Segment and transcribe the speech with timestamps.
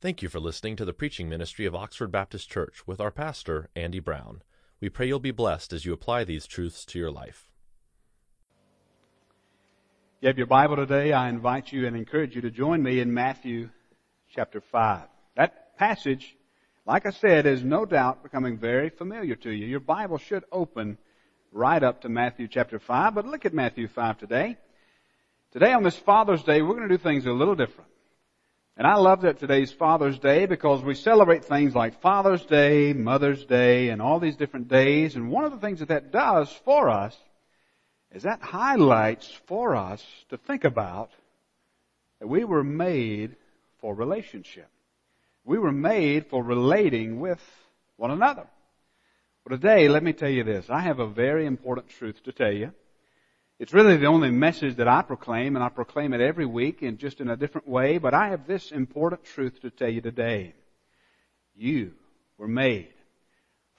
[0.00, 3.68] Thank you for listening to the preaching ministry of Oxford Baptist Church with our pastor,
[3.74, 4.42] Andy Brown.
[4.80, 7.48] We pray you'll be blessed as you apply these truths to your life.
[10.20, 11.12] You have your Bible today.
[11.12, 13.70] I invite you and encourage you to join me in Matthew
[14.32, 15.02] chapter 5.
[15.34, 16.36] That passage,
[16.86, 19.66] like I said, is no doubt becoming very familiar to you.
[19.66, 20.96] Your Bible should open
[21.50, 24.58] right up to Matthew chapter 5, but look at Matthew 5 today.
[25.50, 27.90] Today on this Father's Day, we're going to do things a little different.
[28.78, 33.44] And I love that today's Father's Day because we celebrate things like Father's Day, Mother's
[33.44, 35.16] Day, and all these different days.
[35.16, 37.16] And one of the things that that does for us
[38.12, 41.10] is that highlights for us to think about
[42.20, 43.34] that we were made
[43.80, 44.68] for relationship.
[45.44, 47.42] We were made for relating with
[47.96, 48.46] one another.
[49.44, 50.70] Well today, let me tell you this.
[50.70, 52.72] I have a very important truth to tell you.
[53.58, 56.98] It's really the only message that I proclaim, and I proclaim it every week and
[56.98, 60.54] just in a different way, but I have this important truth to tell you today.
[61.56, 61.92] You
[62.36, 62.92] were made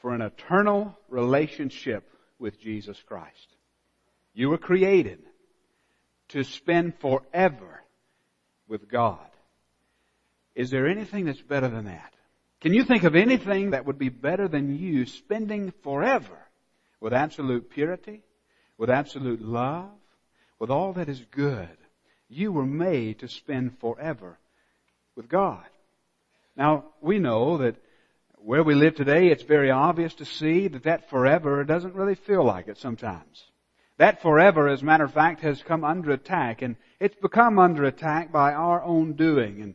[0.02, 2.04] for an eternal relationship
[2.40, 3.56] with Jesus Christ.
[4.34, 5.20] You were created
[6.30, 7.82] to spend forever
[8.68, 9.26] with God.
[10.56, 12.14] Is there anything that's better than that?
[12.60, 16.38] Can you think of anything that would be better than you spending forever
[17.00, 18.22] with absolute purity,
[18.80, 19.90] with absolute love,
[20.58, 21.78] with all that is good.
[22.30, 24.40] You were made to spend forever
[25.16, 25.66] with God.
[26.56, 27.76] Now, we know that
[28.38, 32.44] where we live today, it's very obvious to see that that forever doesn't really feel
[32.44, 33.44] like it sometimes.
[33.98, 37.84] That forever, as a matter of fact, has come under attack, and it's become under
[37.84, 39.62] attack by our own doing.
[39.62, 39.74] And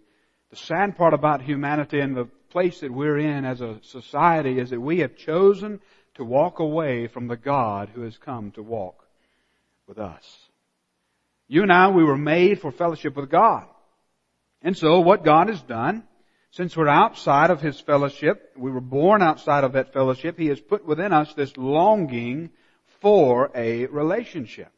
[0.48, 4.70] the sad part about humanity and the place that we're in as a society is
[4.70, 5.80] that we have chosen
[6.14, 9.04] to walk away from the God who has come to walk
[9.86, 10.24] with us.
[11.48, 13.66] You and I, we were made for fellowship with God.
[14.62, 16.04] And so what God has done,
[16.52, 20.60] since we're outside of His fellowship, we were born outside of that fellowship, He has
[20.60, 22.50] put within us this longing
[23.00, 24.70] for a relationship.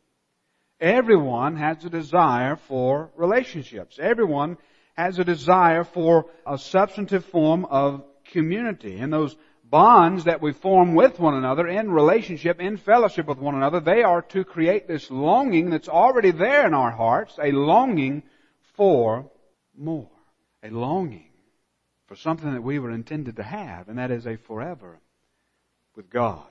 [0.80, 3.98] Everyone has a desire for relationships.
[4.00, 4.58] Everyone
[4.94, 8.98] has a desire for a substantive form of community.
[8.98, 9.36] And those
[9.70, 14.02] bonds that we form with one another in relationship, in fellowship with one another, they
[14.02, 18.22] are to create this longing that's already there in our hearts, a longing
[18.74, 19.30] for
[19.76, 20.10] more.
[20.62, 21.30] A longing
[22.06, 24.98] for something that we were intended to have, and that is a forever
[25.94, 26.46] with God.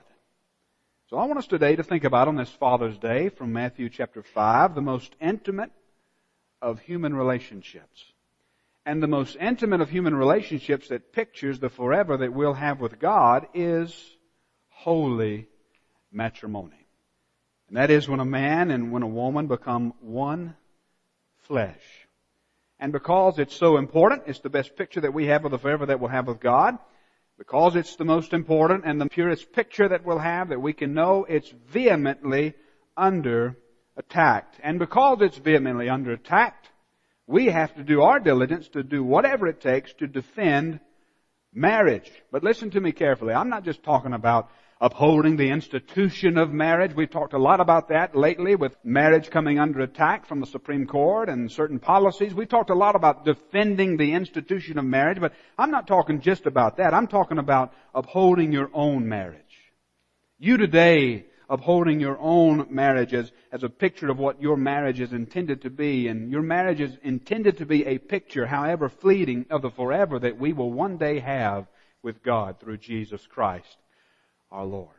[1.08, 4.22] So I want us today to think about on this Father's Day from Matthew chapter
[4.22, 5.70] 5, the most intimate
[6.60, 8.04] of human relationships
[8.86, 13.00] and the most intimate of human relationships that pictures the forever that we'll have with
[13.00, 13.92] God is
[14.68, 15.48] holy
[16.12, 16.86] matrimony.
[17.66, 20.54] And that is when a man and when a woman become one
[21.48, 21.82] flesh.
[22.78, 25.86] And because it's so important, it's the best picture that we have of the forever
[25.86, 26.78] that we'll have with God.
[27.38, 30.94] Because it's the most important and the purest picture that we'll have that we can
[30.94, 32.54] know it's vehemently
[32.96, 33.58] under
[33.96, 34.54] attack.
[34.62, 36.66] And because it's vehemently under attack,
[37.26, 40.80] we have to do our diligence to do whatever it takes to defend
[41.52, 42.10] marriage.
[42.30, 43.34] But listen to me carefully.
[43.34, 44.48] I'm not just talking about
[44.80, 46.94] upholding the institution of marriage.
[46.94, 50.86] We've talked a lot about that lately with marriage coming under attack from the Supreme
[50.86, 52.34] Court and certain policies.
[52.34, 56.46] We've talked a lot about defending the institution of marriage, but I'm not talking just
[56.46, 56.92] about that.
[56.92, 59.40] I'm talking about upholding your own marriage.
[60.38, 65.12] You today upholding your own marriage as, as a picture of what your marriage is
[65.12, 66.08] intended to be.
[66.08, 70.38] And your marriage is intended to be a picture, however fleeting, of the forever that
[70.38, 71.66] we will one day have
[72.02, 73.76] with God through Jesus Christ,
[74.50, 74.96] our Lord.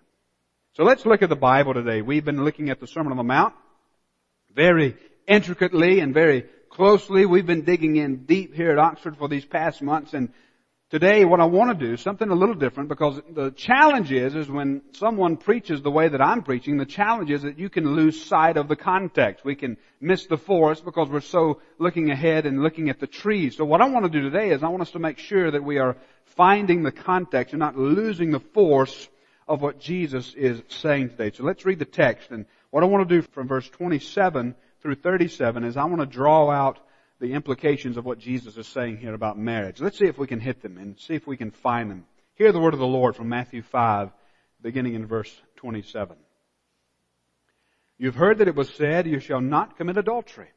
[0.74, 2.02] So let's look at the Bible today.
[2.02, 3.54] We've been looking at the Sermon on the Mount
[4.54, 4.96] very
[5.28, 7.26] intricately and very closely.
[7.26, 10.32] We've been digging in deep here at Oxford for these past months and
[10.90, 14.50] Today, what I want to do, something a little different, because the challenge is, is
[14.50, 18.24] when someone preaches the way that I'm preaching, the challenge is that you can lose
[18.24, 19.44] sight of the context.
[19.44, 23.58] We can miss the forest because we're so looking ahead and looking at the trees.
[23.58, 25.62] So what I want to do today is I want us to make sure that
[25.62, 25.98] we are
[26.38, 29.10] finding the context and not losing the force
[29.46, 31.36] of what Jesus is saying today.
[31.36, 32.32] So let's read the text.
[32.32, 36.06] And what I want to do from verse 27 through 37 is I want to
[36.06, 36.80] draw out
[37.20, 39.80] the implications of what Jesus is saying here about marriage.
[39.80, 42.06] Let's see if we can hit them and see if we can find them.
[42.36, 44.12] Hear the word of the Lord from Matthew 5,
[44.62, 46.16] beginning in verse 27.
[47.98, 50.50] You've heard that it was said, you shall not commit adultery.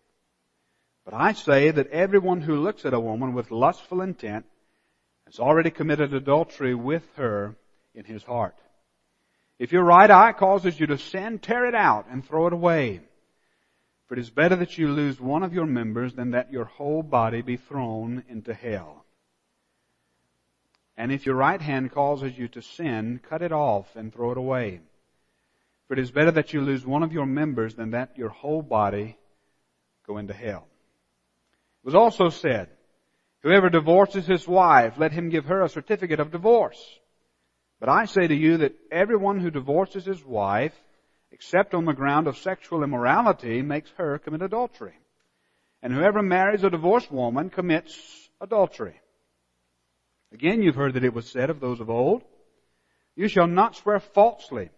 [1.07, 4.45] But I say that everyone who looks at a woman with lustful intent
[5.25, 7.57] has already committed adultery with her
[7.95, 8.57] in his heart.
[9.59, 13.01] If your right eye causes you to sin, tear it out and throw it away.
[14.11, 17.05] For it is better that you lose one of your members than that your whole
[17.05, 19.05] body be thrown into hell.
[20.97, 24.37] And if your right hand causes you to sin, cut it off and throw it
[24.37, 24.81] away.
[25.87, 28.63] For it is better that you lose one of your members than that your whole
[28.63, 29.17] body
[30.09, 30.67] go into hell.
[31.85, 32.69] It was also said,
[33.45, 36.85] whoever divorces his wife, let him give her a certificate of divorce.
[37.79, 40.75] But I say to you that everyone who divorces his wife,
[41.33, 44.95] except on the ground of sexual immorality, makes her commit adultery.
[45.83, 49.01] And whoever marries a divorced woman commits adultery.
[50.33, 52.23] Again, you've heard that it was said of those of old,
[53.17, 54.71] you shall not swear falsely,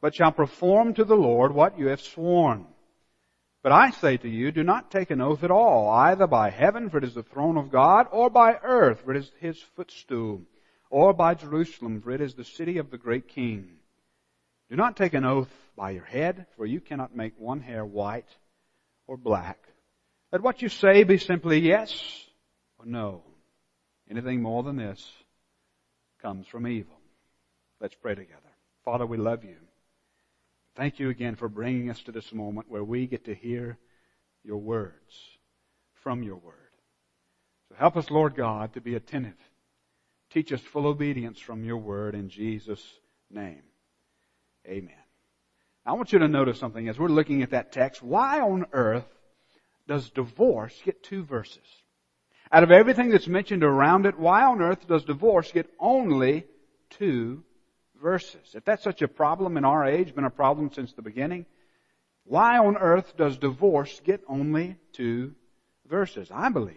[0.00, 2.66] but shall perform to the Lord what you have sworn.
[3.62, 6.90] But I say to you, do not take an oath at all, either by heaven,
[6.90, 10.42] for it is the throne of God, or by earth, for it is his footstool,
[10.90, 13.68] or by Jerusalem, for it is the city of the great king.
[14.68, 18.28] Do not take an oath by your head, for you cannot make one hair white
[19.06, 19.58] or black.
[20.30, 21.92] Let what you say be simply yes
[22.78, 23.22] or no.
[24.10, 25.06] Anything more than this
[26.20, 26.96] comes from evil.
[27.80, 28.40] Let's pray together.
[28.84, 29.56] Father, we love you.
[30.76, 33.78] Thank you again for bringing us to this moment where we get to hear
[34.42, 35.14] your words
[36.02, 36.54] from your word.
[37.68, 39.38] So help us, Lord God, to be attentive.
[40.30, 42.84] Teach us full obedience from your word in Jesus'
[43.30, 43.62] name.
[44.66, 45.01] Amen.
[45.84, 48.02] I want you to notice something as we're looking at that text.
[48.02, 49.06] Why on earth
[49.88, 51.66] does divorce get two verses?
[52.52, 56.44] Out of everything that's mentioned around it, why on earth does divorce get only
[56.90, 57.42] two
[58.00, 58.54] verses?
[58.54, 61.46] If that's such a problem in our age, been a problem since the beginning,
[62.24, 65.34] why on earth does divorce get only two
[65.88, 66.30] verses?
[66.32, 66.76] I believe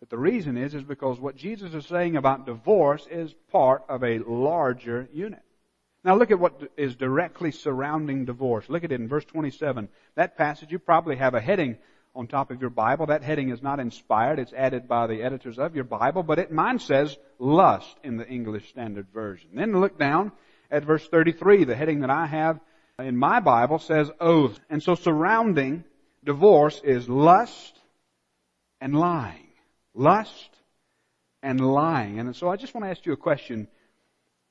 [0.00, 4.04] that the reason is, is because what Jesus is saying about divorce is part of
[4.04, 5.42] a larger unit.
[6.04, 8.68] Now look at what is directly surrounding divorce.
[8.68, 9.88] Look at it in verse 27.
[10.14, 11.76] That passage, you probably have a heading
[12.14, 13.06] on top of your Bible.
[13.06, 14.38] That heading is not inspired.
[14.38, 18.26] It's added by the editors of your Bible, but it, mine says lust in the
[18.26, 19.50] English Standard Version.
[19.54, 20.32] Then look down
[20.70, 21.64] at verse 33.
[21.64, 22.60] The heading that I have
[22.98, 24.58] in my Bible says oath.
[24.70, 25.84] And so surrounding
[26.24, 27.78] divorce is lust
[28.80, 29.48] and lying.
[29.94, 30.50] Lust
[31.42, 32.18] and lying.
[32.18, 33.68] And so I just want to ask you a question.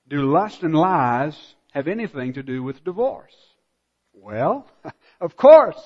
[0.08, 1.38] Do lust and lies
[1.72, 3.36] have anything to do with divorce?
[4.14, 4.66] Well,
[5.22, 5.80] of course.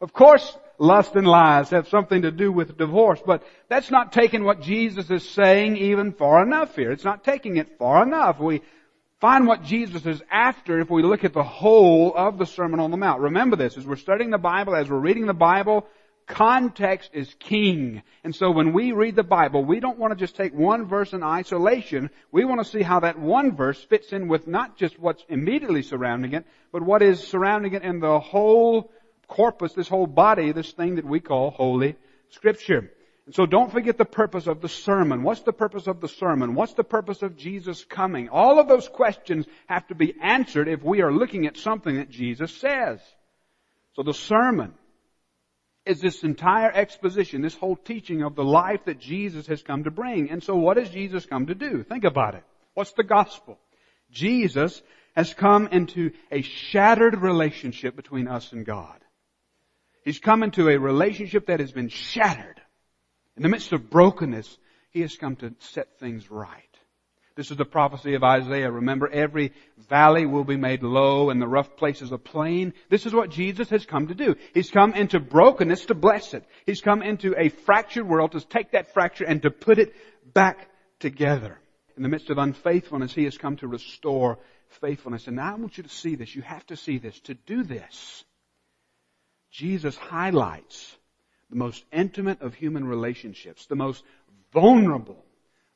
[0.00, 4.44] Of course, lust and lies have something to do with divorce, but that's not taking
[4.44, 6.92] what Jesus is saying even far enough here.
[6.92, 8.38] It's not taking it far enough.
[8.38, 8.62] We
[9.20, 12.90] find what Jesus is after if we look at the whole of the Sermon on
[12.90, 13.20] the Mount.
[13.20, 15.86] Remember this, as we're studying the Bible, as we're reading the Bible,
[16.26, 18.02] context is king.
[18.24, 21.12] And so when we read the Bible, we don't want to just take one verse
[21.12, 22.10] in isolation.
[22.32, 25.82] We want to see how that one verse fits in with not just what's immediately
[25.82, 28.90] surrounding it, but what is surrounding it in the whole
[29.28, 31.96] corpus, this whole body, this thing that we call Holy
[32.30, 32.90] Scripture.
[33.26, 35.22] And so don't forget the purpose of the sermon.
[35.22, 36.54] What's the purpose of the sermon?
[36.54, 38.28] What's the purpose of Jesus coming?
[38.28, 42.10] All of those questions have to be answered if we are looking at something that
[42.10, 43.00] Jesus says.
[43.94, 44.74] So the sermon
[45.86, 49.90] is this entire exposition, this whole teaching of the life that Jesus has come to
[49.90, 50.30] bring.
[50.30, 51.84] And so what has Jesus come to do?
[51.84, 52.42] Think about it.
[52.74, 53.58] What's the gospel?
[54.10, 54.82] Jesus
[55.14, 58.98] has come into a shattered relationship between us and God.
[60.04, 62.60] He's come into a relationship that has been shattered.
[63.36, 64.58] In the midst of brokenness,
[64.90, 66.75] He has come to set things right.
[67.36, 68.70] This is the prophecy of Isaiah.
[68.70, 69.52] Remember, every
[69.90, 72.72] valley will be made low and the rough places a plain.
[72.88, 74.36] This is what Jesus has come to do.
[74.54, 76.44] He's come into brokenness to bless it.
[76.64, 79.94] He's come into a fractured world to take that fracture and to put it
[80.32, 81.58] back together.
[81.98, 84.38] In the midst of unfaithfulness, He has come to restore
[84.80, 85.26] faithfulness.
[85.26, 86.34] And now I want you to see this.
[86.34, 87.20] You have to see this.
[87.20, 88.24] To do this,
[89.50, 90.96] Jesus highlights
[91.50, 94.02] the most intimate of human relationships, the most
[94.52, 95.22] vulnerable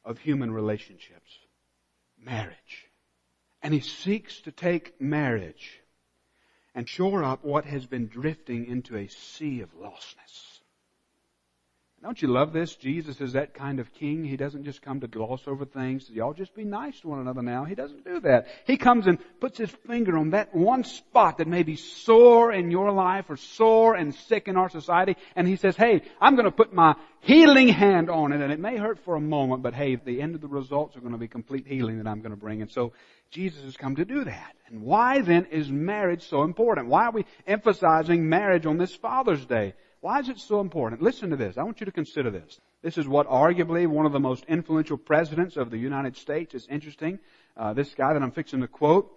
[0.04, 1.38] of human relationships,
[2.24, 2.86] marriage.
[3.62, 5.80] And he seeks to take marriage
[6.74, 10.49] and shore up what has been drifting into a sea of lostness.
[12.02, 12.76] Don't you love this?
[12.76, 14.24] Jesus is that kind of king.
[14.24, 16.08] He doesn't just come to gloss over things.
[16.08, 17.64] Y'all just be nice to one another now.
[17.64, 18.46] He doesn't do that.
[18.66, 22.70] He comes and puts his finger on that one spot that may be sore in
[22.70, 25.14] your life or sore and sick in our society.
[25.36, 28.40] And he says, hey, I'm going to put my healing hand on it.
[28.40, 31.00] And it may hurt for a moment, but hey, the end of the results are
[31.00, 32.62] going to be complete healing that I'm going to bring.
[32.62, 32.94] And so
[33.30, 34.56] Jesus has come to do that.
[34.68, 36.86] And why then is marriage so important?
[36.86, 39.74] Why are we emphasizing marriage on this Father's Day?
[40.00, 41.02] Why is it so important?
[41.02, 41.58] Listen to this.
[41.58, 42.58] I want you to consider this.
[42.82, 46.66] This is what arguably one of the most influential presidents of the United States is
[46.68, 47.18] interesting.
[47.54, 49.12] Uh, this guy that I'm fixing to quote.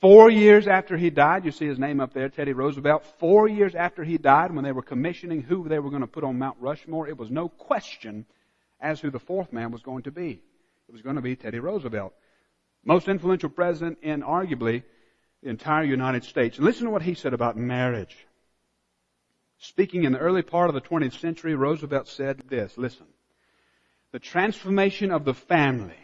[0.00, 3.04] Four years after he died, you see his name up there, Teddy Roosevelt.
[3.18, 6.22] Four years after he died, when they were commissioning who they were going to put
[6.22, 8.24] on Mount Rushmore, it was no question
[8.80, 10.40] as who the fourth man was going to be.
[10.88, 12.14] It was going to be Teddy Roosevelt.
[12.84, 14.84] Most influential president in arguably
[15.42, 16.58] the entire United States.
[16.58, 18.16] And listen to what he said about marriage.
[19.58, 23.06] Speaking in the early part of the 20th century, Roosevelt said this, listen.
[24.12, 25.98] The transformation of the family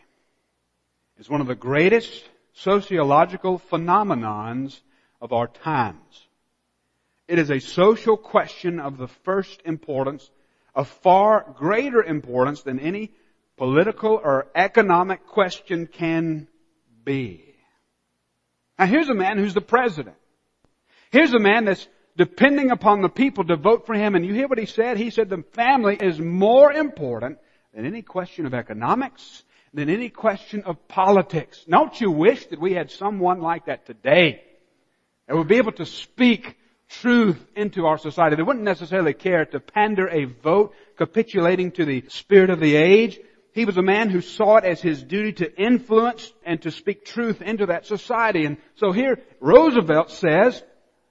[1.19, 4.81] is one of the greatest sociological phenomenons
[5.21, 6.27] of our times.
[7.29, 10.31] It is a social question of the first importance,
[10.75, 13.13] of far greater importance than any
[13.57, 16.49] political or economic question can
[17.05, 17.55] be.
[18.79, 20.17] Now here's a man who's the president.
[21.11, 24.15] Here's a man that's depending upon the people to vote for him.
[24.15, 24.97] And you hear what he said?
[24.97, 27.39] He said the family is more important
[27.75, 29.43] than any question of economics,
[29.73, 31.65] than any question of politics.
[31.69, 34.43] Don't you wish that we had someone like that today?
[35.27, 36.57] That would be able to speak
[36.89, 38.37] truth into our society.
[38.37, 43.19] They wouldn't necessarily care to pander a vote capitulating to the spirit of the age.
[43.53, 47.05] He was a man who saw it as his duty to influence and to speak
[47.05, 48.45] truth into that society.
[48.45, 50.63] And so here, Roosevelt says,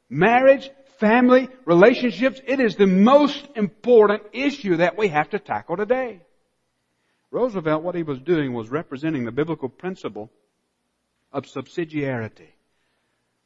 [0.10, 0.70] marriage,
[1.00, 6.22] family, relationships, it is the most important issue that we have to tackle today.
[7.32, 10.32] Roosevelt, what he was doing was representing the biblical principle
[11.32, 12.50] of subsidiarity.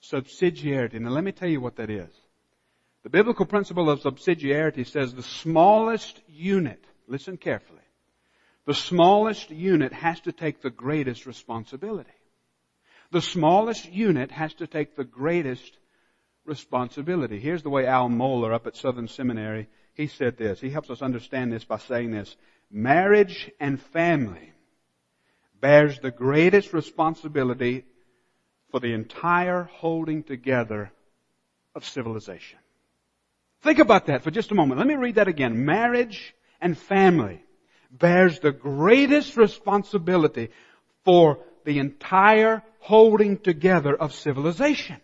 [0.04, 1.00] Subsidiarity.
[1.00, 2.13] Now let me tell you what that is.
[3.04, 7.80] The biblical principle of subsidiarity says the smallest unit, listen carefully,
[8.66, 12.12] the smallest unit has to take the greatest responsibility.
[13.12, 15.77] The smallest unit has to take the greatest
[16.48, 17.39] responsibility.
[17.39, 20.60] Here's the way Al Mohler up at Southern Seminary, he said this.
[20.60, 22.36] He helps us understand this by saying this.
[22.72, 24.54] Marriage and family
[25.60, 27.86] bears the greatest responsibility
[28.72, 30.92] for the entire holding together
[31.75, 32.60] of civilization.
[33.62, 34.77] Think about that for just a moment.
[34.77, 35.66] Let me read that again.
[35.66, 37.44] Marriage and family
[37.92, 40.50] bears the greatest responsibility
[41.04, 44.98] for the entire holding together of civilization.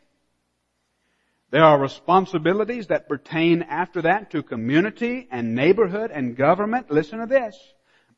[1.54, 6.90] There are responsibilities that pertain after that to community and neighborhood and government.
[6.90, 7.56] Listen to this.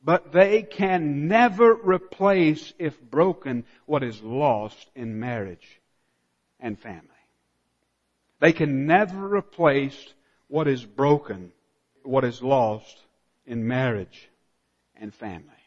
[0.02, 5.82] But they can never replace, if broken, what is lost in marriage
[6.62, 7.10] and family.
[8.40, 10.14] They can never replace
[10.48, 11.52] what is broken,
[12.04, 12.98] what is lost
[13.46, 14.30] in marriage
[14.96, 15.65] and family.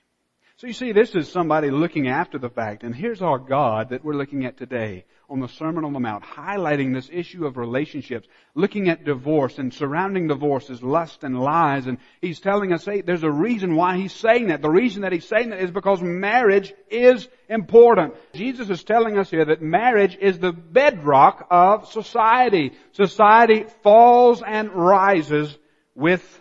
[0.58, 4.04] So you see, this is somebody looking after the fact, and here's our God that
[4.04, 8.26] we're looking at today on the Sermon on the Mount, highlighting this issue of relationships,
[8.56, 13.02] looking at divorce and surrounding divorce as lust and lies, and he's telling us, hey,
[13.02, 14.60] there's a reason why he's saying that.
[14.60, 18.14] The reason that he's saying that is because marriage is important.
[18.34, 22.72] Jesus is telling us here that marriage is the bedrock of society.
[22.90, 25.56] Society falls and rises
[25.94, 26.40] with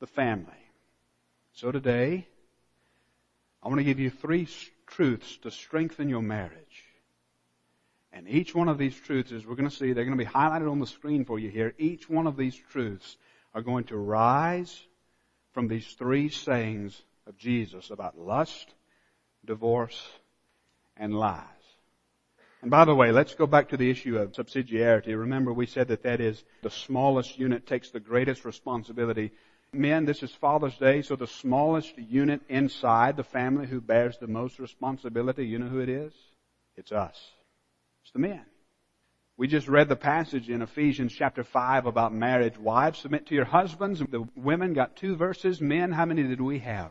[0.00, 0.50] the family.
[1.52, 2.27] So today,
[3.62, 4.48] I want to give you three
[4.86, 6.84] truths to strengthen your marriage.
[8.12, 10.30] And each one of these truths, as we're going to see, they're going to be
[10.30, 11.74] highlighted on the screen for you here.
[11.78, 13.16] Each one of these truths
[13.54, 14.82] are going to rise
[15.52, 18.74] from these three sayings of Jesus about lust,
[19.44, 20.00] divorce,
[20.96, 21.44] and lies.
[22.62, 25.16] And by the way, let's go back to the issue of subsidiarity.
[25.16, 29.32] Remember we said that that is the smallest unit takes the greatest responsibility
[29.72, 34.26] Men, this is Father's Day, so the smallest unit inside the family who bears the
[34.26, 36.12] most responsibility, you know who it is?
[36.76, 37.20] It's us.
[38.02, 38.44] It's the men.
[39.36, 42.58] We just read the passage in Ephesians chapter 5 about marriage.
[42.58, 44.00] Wives, submit to your husbands.
[44.00, 45.60] The women got two verses.
[45.60, 46.90] Men, how many did we have?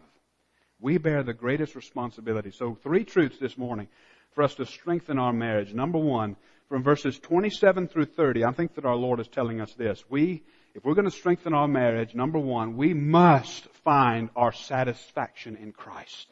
[0.79, 2.51] We bear the greatest responsibility.
[2.51, 3.87] So three truths this morning
[4.31, 5.73] for us to strengthen our marriage.
[5.73, 6.35] Number one,
[6.69, 10.03] from verses 27 through 30, I think that our Lord is telling us this.
[10.09, 10.43] We
[10.77, 15.71] if we're going to strengthen our marriage, number one, we must find our satisfaction in
[15.71, 16.27] Christ.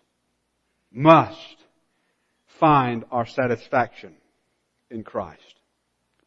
[0.91, 1.57] Must
[2.59, 4.13] find our satisfaction
[4.91, 5.41] in Christ.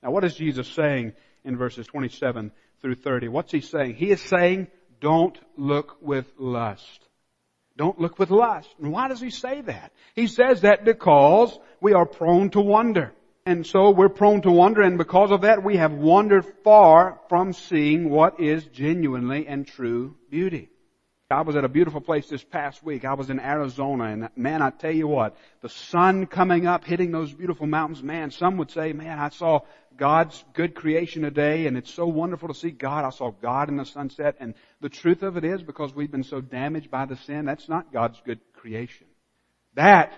[0.03, 1.13] Now what is Jesus saying
[1.45, 2.51] in verses 27
[2.83, 3.29] through 30?
[3.29, 3.95] What's he saying?
[3.95, 4.67] He is saying,
[5.01, 7.07] don't look with lust.
[7.77, 8.69] Don't look with lust.
[8.83, 9.93] And why does he say that?
[10.17, 13.13] He says that because we are prone to wonder.
[13.49, 17.55] And so we're prone to wander and because of that we have wandered far from
[17.55, 20.69] seeing what is genuinely and true beauty.
[21.31, 23.07] I was at a beautiful place this past week.
[23.07, 27.11] I was in Arizona and man, I tell you what, the sun coming up, hitting
[27.11, 29.61] those beautiful mountains, man, some would say, man, I saw
[29.97, 33.07] God's good creation today and it's so wonderful to see God.
[33.07, 34.53] I saw God in the sunset and
[34.83, 37.95] the truth of it is because we've been so damaged by the sin, that's not
[37.95, 39.07] God's good creation.
[39.73, 40.13] That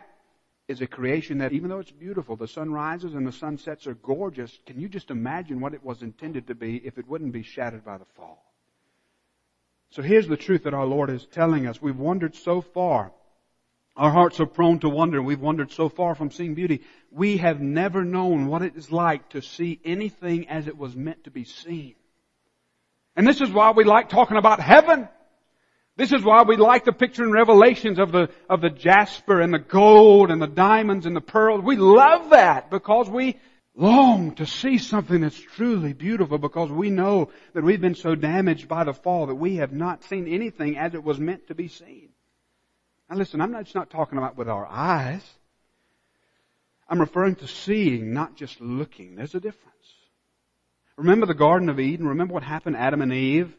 [0.70, 3.94] is a creation that even though it's beautiful, the sun rises and the sunsets are
[3.94, 7.42] gorgeous, can you just imagine what it was intended to be if it wouldn't be
[7.42, 8.44] shattered by the fall?
[9.90, 11.82] So here's the truth that our Lord is telling us.
[11.82, 13.12] We've wandered so far
[13.96, 15.22] Our hearts are prone to wonder.
[15.22, 16.82] We've wandered so far from seeing beauty.
[17.10, 21.24] We have never known what it is like to see anything as it was meant
[21.24, 21.96] to be seen.
[23.16, 25.08] And this is why we like talking about heaven.
[26.00, 29.52] This is why we like the picture in Revelations of the, of the jasper and
[29.52, 31.62] the gold and the diamonds and the pearls.
[31.62, 33.38] We love that because we
[33.74, 38.66] long to see something that's truly beautiful because we know that we've been so damaged
[38.66, 41.68] by the fall that we have not seen anything as it was meant to be
[41.68, 42.08] seen.
[43.10, 45.22] Now listen, I'm not just not talking about with our eyes.
[46.88, 49.16] I'm referring to seeing, not just looking.
[49.16, 49.76] There's a difference.
[50.96, 52.08] Remember the Garden of Eden?
[52.08, 53.54] Remember what happened Adam and Eve?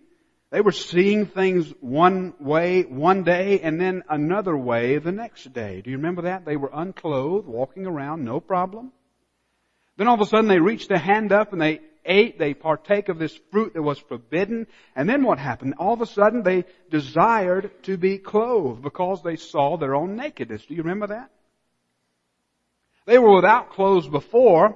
[0.52, 5.82] They were seeing things one way one day and then another way the next day.
[5.82, 6.46] Do you remember that?
[6.46, 8.92] They were unclothed, walking around, no problem.
[9.96, 13.08] Then all of a sudden they reached their hand up and they ate, they partake
[13.08, 14.68] of this fruit that was forbidden.
[14.94, 15.76] And then what happened?
[15.78, 20.66] All of a sudden they desired to be clothed because they saw their own nakedness.
[20.66, 21.32] Do you remember that?
[23.06, 24.76] They were without clothes before.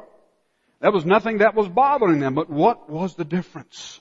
[0.80, 2.34] There was nothing that was bothering them.
[2.34, 4.00] But what was the difference?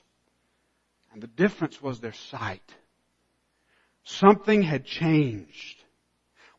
[1.15, 2.75] And the difference was their sight.
[4.03, 5.81] Something had changed.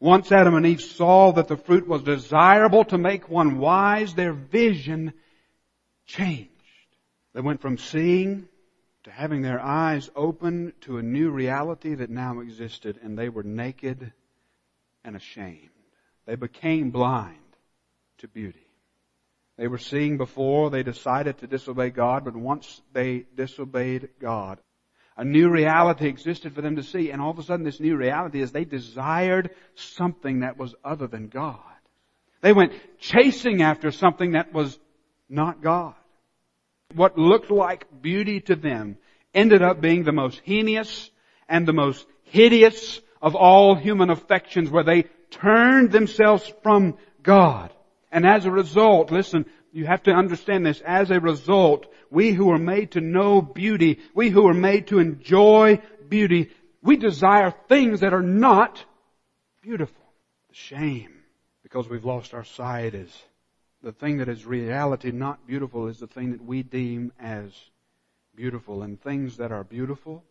[0.01, 4.33] Once Adam and Eve saw that the fruit was desirable to make one wise, their
[4.33, 5.13] vision
[6.07, 6.51] changed.
[7.35, 8.49] They went from seeing
[9.05, 13.43] to having their eyes open to a new reality that now existed and they were
[13.43, 14.11] naked
[15.05, 15.69] and ashamed.
[16.25, 17.37] They became blind
[18.19, 18.66] to beauty.
[19.57, 24.59] They were seeing before they decided to disobey God, but once they disobeyed God,
[25.17, 27.97] a new reality existed for them to see, and all of a sudden this new
[27.97, 31.59] reality is they desired something that was other than God.
[32.43, 34.79] They went chasing after something that was
[35.29, 35.95] not God.
[36.95, 38.99] What looked like beauty to them
[39.35, 41.11] ended up being the most heinous
[41.49, 47.73] and the most hideous of all human affections where they turned themselves from God.
[48.11, 52.51] And as a result, listen, you have to understand this, as a result, we who
[52.51, 56.51] are made to know beauty, we who are made to enjoy beauty,
[56.83, 58.85] we desire things that are not
[59.61, 60.05] beautiful.
[60.53, 61.13] Shame,
[61.63, 63.11] because we've lost our sight, is
[63.83, 67.53] the thing that is reality, not beautiful, is the thing that we deem as
[68.35, 68.83] beautiful.
[68.83, 70.25] And things that are beautiful,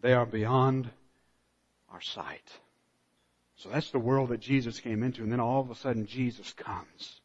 [0.00, 0.88] they are beyond
[1.92, 2.50] our sight.
[3.58, 6.52] So that's the world that Jesus came into, and then all of a sudden Jesus
[6.52, 7.20] comes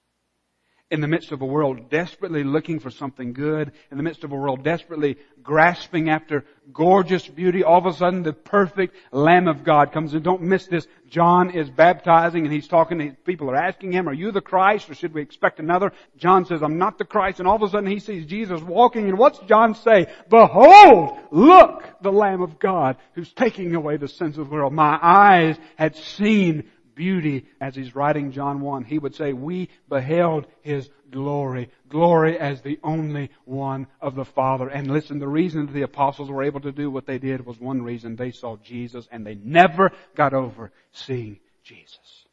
[0.93, 4.32] in the midst of a world desperately looking for something good, in the midst of
[4.32, 9.63] a world desperately grasping after gorgeous beauty, all of a sudden the perfect Lamb of
[9.63, 10.86] God comes and Don't miss this.
[11.10, 14.88] John is baptizing and he's talking to people are asking him, are you the Christ
[14.88, 15.93] or should we expect another?
[16.15, 17.39] John says, I'm not the Christ.
[17.39, 20.06] And all of a sudden he sees Jesus walking and what's John say?
[20.29, 24.73] Behold, look, the Lamb of God who's taking away the sins of the world.
[24.73, 28.84] My eyes had seen beauty as he's writing John 1.
[28.84, 31.69] He would say, we beheld his glory.
[31.89, 34.67] Glory as the only one of the Father.
[34.67, 37.82] And listen, the reason the apostles were able to do what they did was one
[37.82, 38.15] reason.
[38.15, 42.25] They saw Jesus and they never got over seeing Jesus.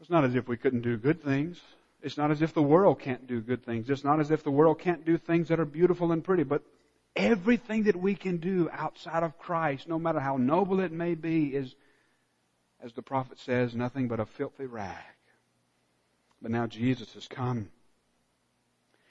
[0.00, 1.60] It's not as if we couldn't do good things.
[2.02, 3.88] It's not as if the world can't do good things.
[3.88, 6.42] It's not as if the world can't do things that are beautiful and pretty.
[6.42, 6.62] But
[7.16, 11.54] everything that we can do outside of Christ, no matter how noble it may be,
[11.54, 11.74] is
[12.84, 14.94] as the prophet says, nothing but a filthy rag.
[16.42, 17.70] But now Jesus has come.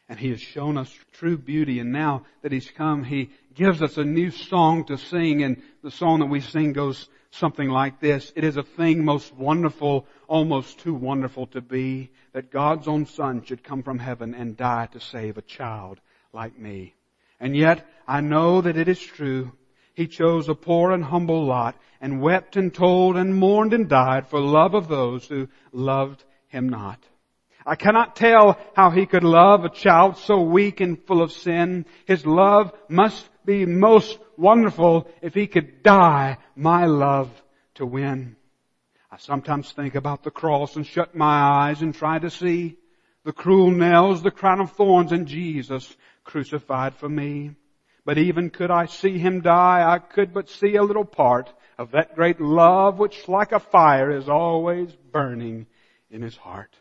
[0.08, 1.80] And He has shown us true beauty.
[1.80, 5.42] And now that He's come, He gives us a new song to sing.
[5.42, 8.32] And the song that we sing goes something like this.
[8.36, 13.44] It is a thing most wonderful, almost too wonderful to be, that God's own Son
[13.44, 16.00] should come from heaven and die to save a child
[16.32, 16.94] like me.
[17.40, 19.52] And yet, I know that it is true
[19.94, 24.28] he chose a poor and humble lot and wept and told and mourned and died
[24.28, 27.00] for love of those who loved him not.
[27.66, 31.86] I cannot tell how he could love a child so weak and full of sin.
[32.06, 37.30] His love must be most wonderful if he could die my love
[37.76, 38.36] to win.
[39.12, 42.78] I sometimes think about the cross and shut my eyes and try to see
[43.24, 47.52] the cruel nails, the crown of thorns, and Jesus crucified for me.
[48.06, 51.92] But even could I see him die, I could but see a little part of
[51.92, 55.68] that great love which like a fire is always burning
[56.12, 56.76] in his heart.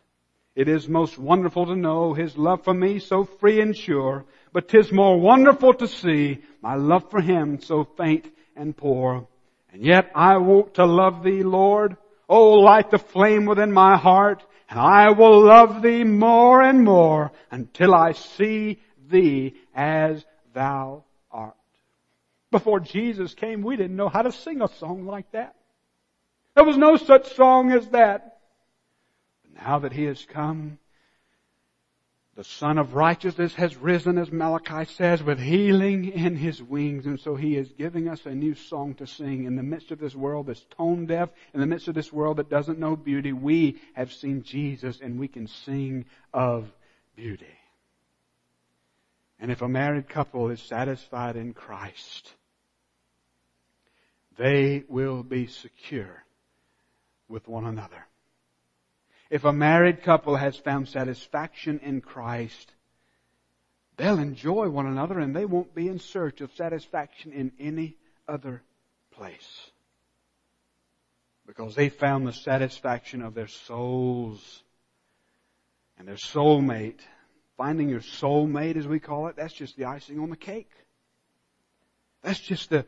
[0.53, 4.67] It is most wonderful to know his love for me so free and sure, but
[4.67, 9.25] 'tis more wonderful to see my love for him so faint and poor.
[9.71, 11.95] And yet I want to love thee, Lord.
[12.27, 17.31] Oh, light the flame within my heart, and I will love thee more and more
[17.49, 21.05] until I see thee as thou
[22.53, 25.55] before Jesus came, we didn't know how to sing a song like that.
[26.55, 28.37] There was no such song as that.
[29.41, 30.77] But now that He has come,
[32.35, 37.05] the Sun of Righteousness has risen, as Malachi says, with healing in His wings.
[37.05, 39.45] And so He is giving us a new song to sing.
[39.45, 42.37] In the midst of this world that's tone deaf, in the midst of this world
[42.37, 46.71] that doesn't know beauty, we have seen Jesus and we can sing of
[47.15, 47.45] beauty.
[49.39, 52.33] And if a married couple is satisfied in Christ,
[54.37, 56.23] they will be secure
[57.27, 58.05] with one another.
[59.29, 62.71] If a married couple has found satisfaction in Christ,
[63.97, 67.95] they'll enjoy one another and they won't be in search of satisfaction in any
[68.27, 68.61] other
[69.11, 69.71] place.
[71.47, 74.63] Because they found the satisfaction of their souls
[75.97, 76.99] and their soulmate.
[77.57, 80.71] Finding your soulmate, as we call it, that's just the icing on the cake.
[82.23, 82.85] That's just the,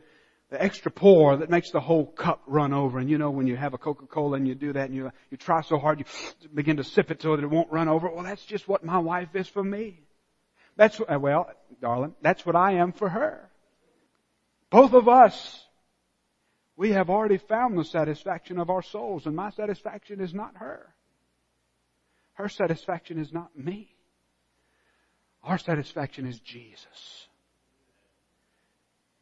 [0.50, 2.98] the extra pour that makes the whole cup run over.
[2.98, 5.36] And you know, when you have a Coca-Cola and you do that and you, you
[5.36, 6.06] try so hard, you
[6.54, 8.08] begin to sip it so that it won't run over.
[8.08, 10.04] Well, that's just what my wife is for me.
[10.76, 13.50] That's, well, darling, that's what I am for her.
[14.70, 15.64] Both of us,
[16.76, 20.94] we have already found the satisfaction of our souls and my satisfaction is not her.
[22.34, 23.96] Her satisfaction is not me.
[25.42, 27.25] Our satisfaction is Jesus.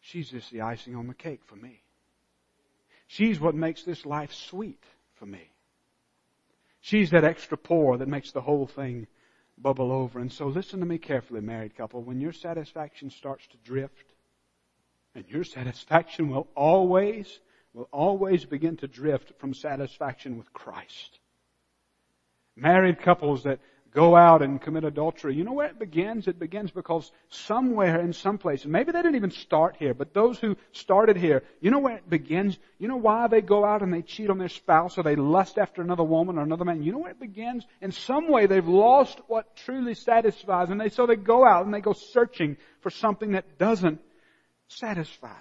[0.07, 1.81] She's just the icing on the cake for me.
[3.07, 4.83] She's what makes this life sweet
[5.15, 5.51] for me.
[6.83, 9.07] She's that extra pour that makes the whole thing
[9.57, 10.19] bubble over.
[10.21, 12.03] And so listen to me carefully, married couple.
[12.03, 14.13] When your satisfaction starts to drift,
[15.15, 17.41] and your satisfaction will always,
[17.73, 21.19] will always begin to drift from satisfaction with Christ.
[22.57, 23.61] Married couples that
[23.95, 25.37] go out and commit adultery.
[25.37, 26.27] You know where it begins?
[26.27, 30.39] It begins because somewhere in some place, maybe they didn't even start here, but those
[30.39, 32.59] who started here, you know where it begins?
[32.81, 35.59] You know why they go out and they cheat on their spouse or they lust
[35.59, 36.83] after another woman or another man?
[36.83, 37.65] You know where it begins?
[37.81, 41.73] In some way they've lost what truly satisfies and they, so they go out and
[41.73, 44.01] they go searching for something that doesn't
[44.67, 45.39] satisfy.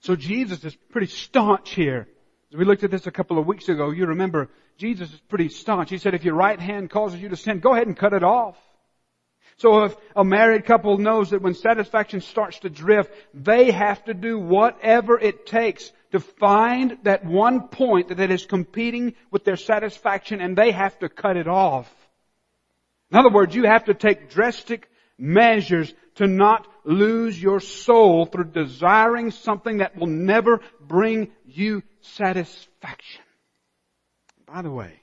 [0.00, 2.06] So Jesus is pretty staunch here.
[2.56, 5.90] We looked at this a couple of weeks ago, you remember Jesus is pretty staunch.
[5.90, 8.22] He said, if your right hand causes you to sin, go ahead and cut it
[8.22, 8.56] off.
[9.58, 14.12] So if a married couple knows that when satisfaction starts to drift, they have to
[14.12, 20.40] do whatever it takes to find that one point that is competing with their satisfaction
[20.42, 21.90] and they have to cut it off.
[23.10, 28.50] In other words, you have to take drastic measures to not lose your soul through
[28.50, 33.22] desiring something that will never bring you satisfaction.
[34.46, 35.00] By the way,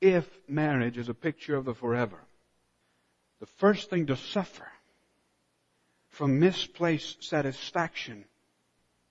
[0.00, 2.18] if marriage is a picture of the forever,
[3.40, 4.66] the first thing to suffer
[6.10, 8.24] from misplaced satisfaction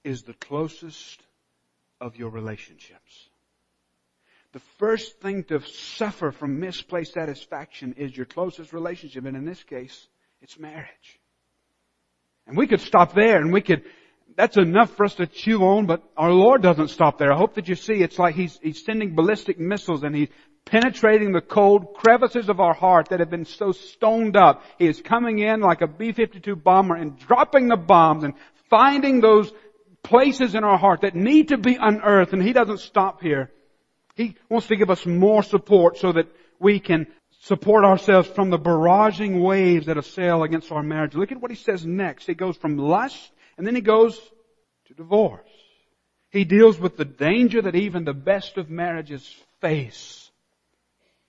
[0.04, 1.22] is the closest
[2.02, 3.30] of your relationships.
[4.54, 9.64] The first thing to suffer from misplaced satisfaction is your closest relationship, and in this
[9.64, 10.08] case,
[10.42, 11.20] it's marriage.
[12.48, 13.84] And we could stop there and we could
[14.38, 17.34] that's enough for us to chew on, but our Lord doesn't stop there.
[17.34, 20.30] I hope that you see it's like He's, He's sending ballistic missiles and He's
[20.64, 24.64] penetrating the cold crevices of our heart that have been so stoned up.
[24.78, 28.36] He is coming in like a B-52 bomber and dropping the bombs and
[28.70, 29.52] finding those
[30.04, 33.52] places in our heart that need to be unearthed and He doesn't stop here.
[34.16, 36.28] He wants to give us more support so that
[36.60, 37.08] we can
[37.42, 41.16] support ourselves from the barraging waves that assail against our marriage.
[41.16, 42.26] Look at what he says next.
[42.26, 44.20] He goes from lust and then he goes
[44.86, 45.50] to divorce.
[46.30, 49.28] He deals with the danger that even the best of marriages
[49.62, 50.30] face.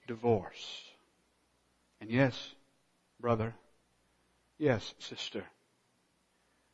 [0.07, 0.83] Divorce.
[2.01, 2.55] And yes,
[3.21, 3.55] brother,
[4.59, 5.45] yes, sister,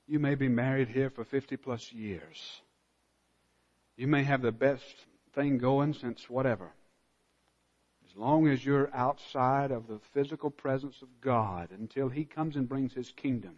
[0.06, 2.60] you may be married here for 50 plus years.
[3.96, 4.84] You may have the best
[5.34, 6.72] thing going since whatever.
[8.06, 12.68] As long as you're outside of the physical presence of God until He comes and
[12.68, 13.56] brings His kingdom,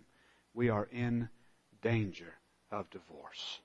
[0.54, 1.28] we are in
[1.86, 2.34] danger
[2.72, 3.60] of divorce.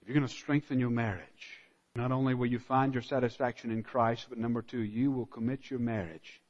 [0.00, 1.58] If you're going to strengthen your marriage,
[1.96, 5.68] not only will you find your satisfaction in Christ, but number two, you will commit
[5.68, 6.40] your marriage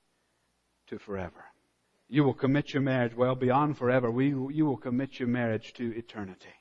[0.89, 1.43] to forever.
[2.11, 4.11] You will commit your marriage, well, beyond forever.
[4.11, 6.55] We, you will commit your marriage to eternity.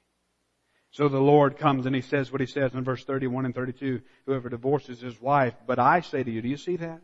[0.92, 4.02] So the Lord comes and He says what He says in verse 31 and 32,
[4.26, 5.54] whoever divorces his wife.
[5.66, 7.02] But I say to you, do you see that?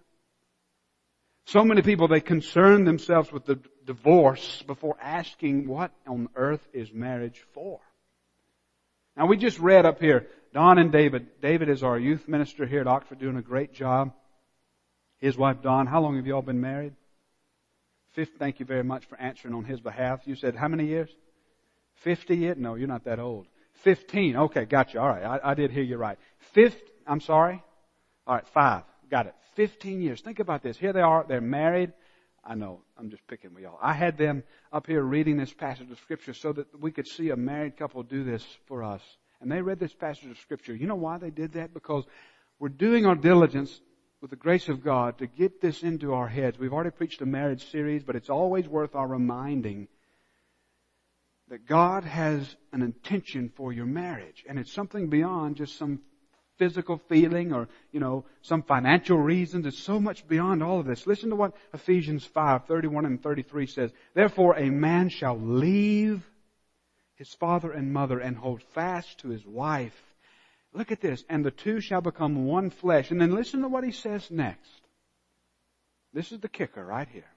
[1.45, 6.93] So many people, they concern themselves with the divorce before asking what on earth is
[6.93, 7.79] marriage for.
[9.17, 11.41] Now we just read up here, Dawn and David.
[11.41, 14.13] David is our youth minister here at Oxford doing a great job.
[15.19, 16.93] His wife Dawn, how long have you all been married?
[18.13, 20.21] Fifth, thank you very much for answering on his behalf.
[20.25, 21.09] You said how many years?
[21.95, 22.57] Fifty years?
[22.57, 23.47] No, you're not that old.
[23.83, 24.35] 15.
[24.35, 24.99] Okay, gotcha.
[24.99, 25.23] All right.
[25.23, 26.17] I, I did hear you right.
[26.53, 27.61] Fifth, I'm sorry.
[28.25, 28.83] All right, five.
[29.09, 29.35] Got it.
[29.55, 30.21] 15 years.
[30.21, 30.77] Think about this.
[30.77, 31.25] Here they are.
[31.27, 31.93] They're married.
[32.43, 32.81] I know.
[32.97, 33.79] I'm just picking with y'all.
[33.81, 37.29] I had them up here reading this passage of scripture so that we could see
[37.29, 39.01] a married couple do this for us.
[39.39, 40.75] And they read this passage of scripture.
[40.75, 41.73] You know why they did that?
[41.73, 42.05] Because
[42.59, 43.81] we're doing our diligence
[44.21, 46.57] with the grace of God to get this into our heads.
[46.57, 49.89] We've already preached a marriage series, but it's always worth our reminding
[51.49, 54.45] that God has an intention for your marriage.
[54.47, 55.99] And it's something beyond just some
[56.57, 59.65] physical feeling or, you know, some financial reasons.
[59.65, 61.07] It's so much beyond all of this.
[61.07, 63.91] Listen to what Ephesians 5, 31 and 33 says.
[64.13, 66.23] Therefore a man shall leave
[67.15, 69.99] his father and mother and hold fast to his wife.
[70.73, 71.23] Look at this.
[71.29, 73.11] And the two shall become one flesh.
[73.11, 74.81] And then listen to what he says next.
[76.13, 77.32] This is the kicker right here.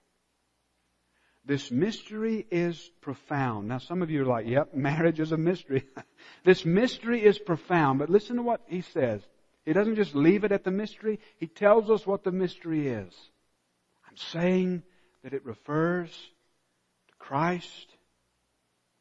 [1.46, 3.68] This mystery is profound.
[3.68, 5.85] Now some of you are like, yep, marriage is a mystery.
[6.44, 9.22] this mystery is profound, but listen to what he says.
[9.64, 13.12] He doesn't just leave it at the mystery, he tells us what the mystery is.
[14.09, 14.82] I'm saying
[15.22, 17.87] that it refers to Christ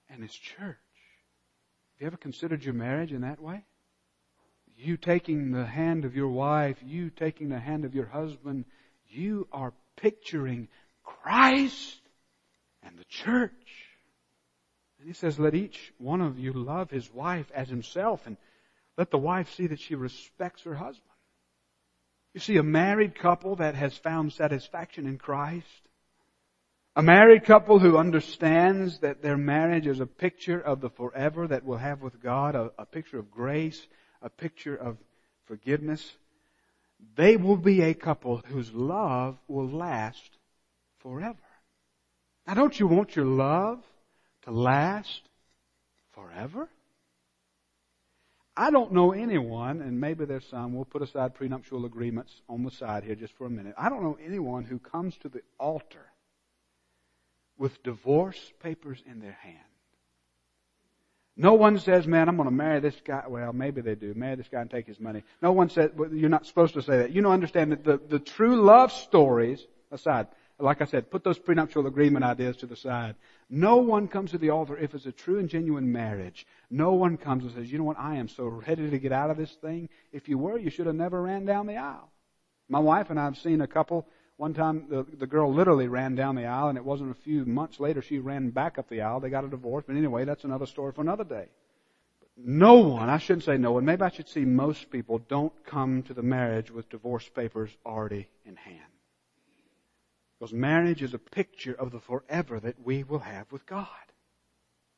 [0.09, 0.57] and His church.
[0.57, 3.63] Have you ever considered your marriage in that way?
[4.77, 8.65] You taking the hand of your wife, you taking the hand of your husband,
[9.07, 10.67] you are picturing
[11.03, 12.01] Christ
[13.07, 13.51] the church.
[14.99, 18.37] And he says, let each one of you love his wife as himself and
[18.97, 21.01] let the wife see that she respects her husband.
[22.33, 25.65] You see, a married couple that has found satisfaction in Christ,
[26.95, 31.63] a married couple who understands that their marriage is a picture of the forever that
[31.63, 33.85] we'll have with God, a, a picture of grace,
[34.21, 34.97] a picture of
[35.45, 36.15] forgiveness,
[37.15, 40.37] they will be a couple whose love will last
[40.99, 41.37] forever.
[42.47, 43.83] Now don't you want your love
[44.43, 45.21] to last
[46.13, 46.69] forever?
[48.57, 52.71] I don't know anyone, and maybe there's some, we'll put aside prenuptial agreements on the
[52.71, 53.73] side here just for a minute.
[53.77, 56.05] I don't know anyone who comes to the altar
[57.57, 59.57] with divorce papers in their hand.
[61.37, 63.23] No one says, man, I'm going to marry this guy.
[63.27, 64.13] Well, maybe they do.
[64.13, 65.23] Marry this guy and take his money.
[65.41, 67.11] No one says, well, you're not supposed to say that.
[67.11, 70.27] You know, understand that the, the true love stories aside,
[70.59, 73.15] like I said, put those prenuptial agreement ideas to the side.
[73.49, 76.47] No one comes to the altar if it's a true and genuine marriage.
[76.69, 79.29] No one comes and says, you know what, I am so ready to get out
[79.29, 79.89] of this thing.
[80.11, 82.09] If you were, you should have never ran down the aisle.
[82.69, 86.15] My wife and I have seen a couple, one time the, the girl literally ran
[86.15, 89.01] down the aisle and it wasn't a few months later she ran back up the
[89.01, 89.19] aisle.
[89.19, 89.83] They got a divorce.
[89.85, 91.49] But anyway, that's another story for another day.
[92.37, 96.03] No one, I shouldn't say no one, maybe I should see most people don't come
[96.03, 98.94] to the marriage with divorce papers already in hand.
[100.39, 103.87] Because marriage is a picture of the forever that we will have with God.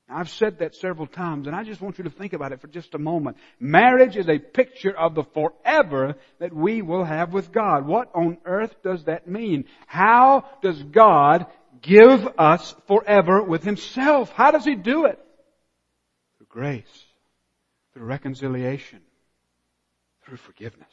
[0.09, 2.61] Now, I've said that several times, and I just want you to think about it
[2.61, 3.37] for just a moment.
[3.59, 7.85] Marriage is a picture of the forever that we will have with God.
[7.85, 9.65] What on earth does that mean?
[9.85, 11.45] How does God
[11.81, 14.31] give us forever with Himself?
[14.31, 15.19] How does He do it?
[16.37, 17.05] Through grace,
[17.93, 19.01] through reconciliation,
[20.23, 20.87] through forgiveness.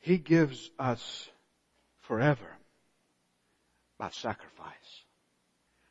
[0.00, 1.28] He gives us
[2.00, 2.56] forever
[4.00, 5.04] by sacrifice.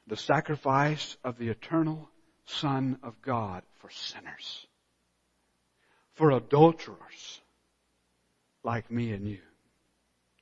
[0.07, 2.09] The sacrifice of the eternal
[2.45, 4.65] Son of God for sinners.
[6.15, 7.39] For adulterers
[8.63, 9.37] like me and you.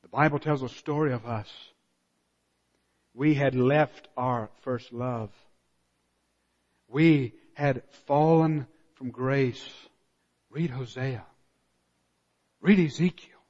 [0.01, 1.49] The Bible tells a story of us.
[3.13, 5.29] We had left our first love.
[6.87, 9.67] We had fallen from grace.
[10.49, 11.25] Read Hosea.
[12.61, 13.41] Read Ezekiel.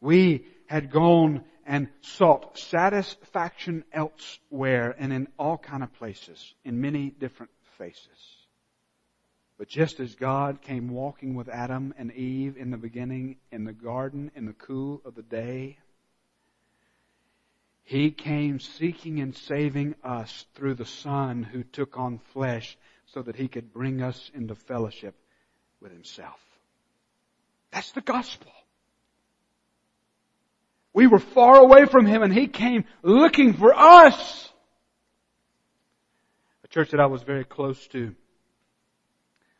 [0.00, 7.10] We had gone and sought satisfaction elsewhere and in all kind of places, in many
[7.10, 8.08] different faces.
[9.56, 13.72] But just as God came walking with Adam and Eve in the beginning in the
[13.72, 15.78] garden in the cool of the day,
[17.84, 23.36] He came seeking and saving us through the Son who took on flesh so that
[23.36, 25.14] He could bring us into fellowship
[25.80, 26.40] with Himself.
[27.70, 28.50] That's the gospel.
[30.92, 34.52] We were far away from Him and He came looking for us.
[36.64, 38.14] A church that I was very close to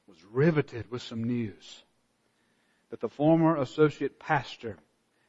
[0.07, 1.83] was riveted with some news
[2.91, 4.77] that the former associate pastor,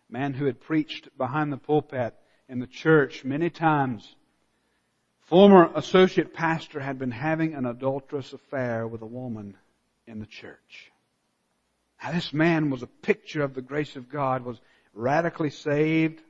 [0.09, 2.15] man who had preached behind the pulpit
[2.49, 4.15] in the church many times,
[5.21, 9.55] former associate pastor had been having an adulterous affair with a woman
[10.07, 10.91] in the church.
[12.03, 14.59] Now this man was a picture of the grace of God, was
[14.93, 16.21] radically saved,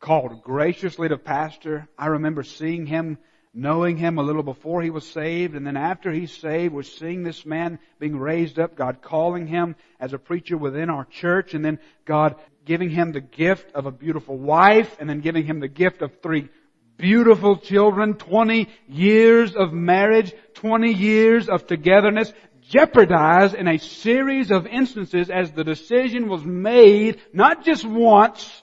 [0.00, 1.88] called graciously to pastor.
[1.98, 3.18] I remember seeing him
[3.54, 7.22] knowing him a little before he was saved, and then after he's saved, we're seeing
[7.22, 11.64] this man being raised up, God calling him as a preacher within our church, and
[11.64, 15.68] then God giving him the gift of a beautiful wife, and then giving him the
[15.68, 16.48] gift of three
[16.96, 22.32] beautiful children, 20 years of marriage, 20 years of togetherness,
[22.72, 28.62] jeopardized in a series of instances as the decision was made, not just once,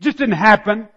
[0.00, 0.88] just didn't happen,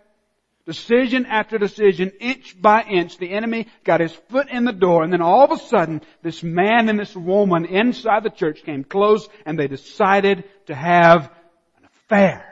[0.70, 5.12] Decision after decision, inch by inch, the enemy got his foot in the door and
[5.12, 9.28] then all of a sudden, this man and this woman inside the church came close
[9.48, 11.32] and they decided to have
[11.76, 12.46] an affair.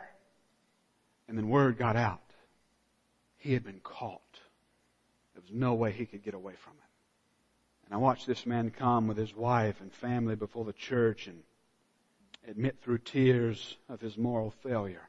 [1.27, 2.23] And then word got out.
[3.35, 4.21] He had been caught.
[5.35, 6.86] There was no way he could get away from it.
[7.87, 11.41] And I watched this man come with his wife and family before the church and
[12.45, 15.07] admit through tears of his moral failure.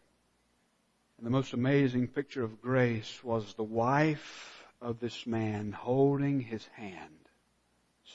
[1.16, 6.64] And the most amazing picture of grace was the wife of this man holding his
[6.74, 7.18] hand,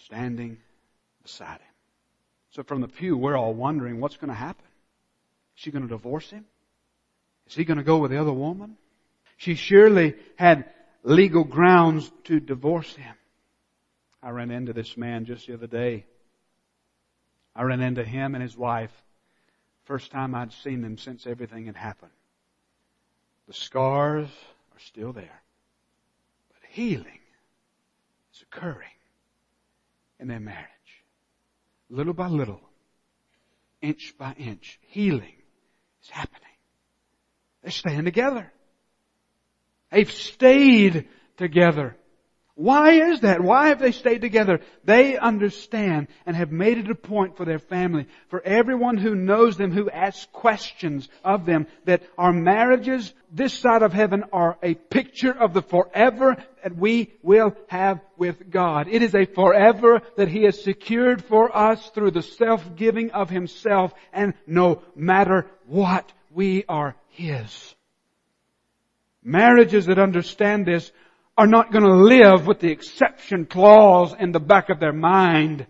[0.06, 0.58] standing
[1.22, 1.74] beside him.
[2.52, 4.66] So from the pew, we're all wondering what's going to happen.
[5.58, 6.46] Is she going to divorce him?
[7.48, 8.78] Is he going to go with the other woman?
[9.36, 10.72] She surely had
[11.04, 13.16] legal grounds to divorce him.
[14.24, 16.06] I ran into this man just the other day.
[17.54, 18.92] I ran into him and his wife.
[19.84, 22.12] First time I'd seen them since everything had happened.
[23.48, 24.30] The scars
[24.72, 25.42] are still there.
[26.50, 27.20] But healing
[28.34, 28.88] is occurring
[30.22, 30.70] in their marriage.
[31.90, 32.62] Little by little,
[33.82, 35.36] inch by inch, healing
[36.02, 36.40] is happening.
[37.62, 38.52] They're staying together.
[39.92, 41.98] They've stayed together.
[42.56, 43.42] Why is that?
[43.42, 44.60] Why have they stayed together?
[44.84, 49.58] They understand and have made it a point for their family, for everyone who knows
[49.58, 54.76] them, who asks questions of them, that our marriages this side of heaven are a
[54.76, 58.88] picture of the forever that we will have with God.
[58.88, 63.96] It is a forever that He has secured for us through the self-giving of Himself,
[64.12, 67.74] and no matter what, we are His.
[69.24, 70.92] Marriages that understand this
[71.38, 75.66] are not going to live with the exception clause in the back of their mind.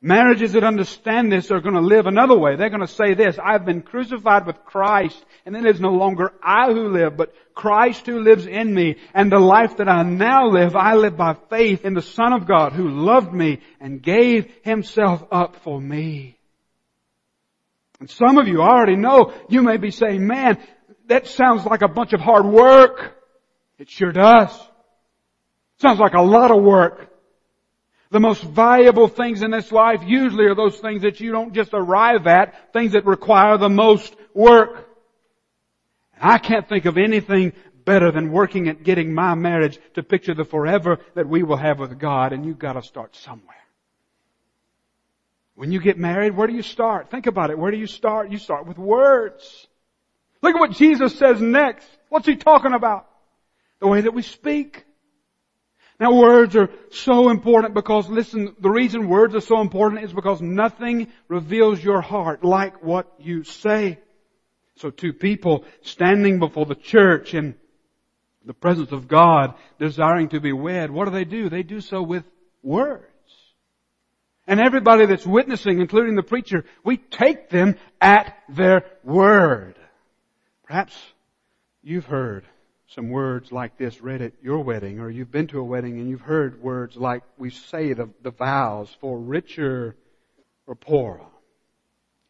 [0.00, 2.54] Marriages that understand this are going to live another way.
[2.54, 5.90] They're going to say this, I've been crucified with Christ, and then it is no
[5.90, 8.96] longer I who live, but Christ who lives in me.
[9.12, 12.46] And the life that I now live, I live by faith in the Son of
[12.46, 16.38] God who loved me and gave himself up for me.
[17.98, 20.58] And some of you already know, you may be saying, man,
[21.08, 23.17] that sounds like a bunch of hard work.
[23.78, 24.50] It sure does.
[25.78, 27.08] Sounds like a lot of work.
[28.10, 31.70] The most valuable things in this life usually are those things that you don't just
[31.74, 34.88] arrive at, things that require the most work.
[36.18, 37.52] And I can't think of anything
[37.84, 41.78] better than working at getting my marriage to picture the forever that we will have
[41.78, 43.56] with God, and you've got to start somewhere.
[45.54, 47.10] When you get married, where do you start?
[47.10, 47.58] Think about it.
[47.58, 48.30] Where do you start?
[48.30, 49.66] You start with words.
[50.40, 51.88] Look at what Jesus says next.
[52.08, 53.07] What's he talking about?
[53.80, 54.84] The way that we speak.
[56.00, 60.40] Now words are so important because listen, the reason words are so important is because
[60.40, 63.98] nothing reveals your heart like what you say.
[64.76, 67.56] So two people standing before the church in
[68.44, 71.48] the presence of God, desiring to be wed, what do they do?
[71.48, 72.24] They do so with
[72.62, 73.04] words.
[74.46, 79.74] And everybody that's witnessing, including the preacher, we take them at their word.
[80.64, 80.96] Perhaps
[81.82, 82.44] you've heard
[82.88, 86.08] some words like this read at your wedding, or you've been to a wedding and
[86.08, 89.94] you've heard words like we say the, the vows for richer
[90.66, 91.20] or poorer,